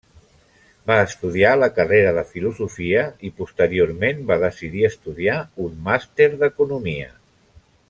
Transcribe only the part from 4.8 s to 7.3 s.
estudiar un màster d'Economia.